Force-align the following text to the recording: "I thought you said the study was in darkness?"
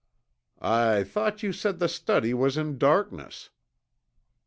"I 0.63 1.03
thought 1.03 1.43
you 1.43 1.53
said 1.53 1.77
the 1.77 1.87
study 1.87 2.33
was 2.33 2.57
in 2.57 2.79
darkness?" 2.79 3.51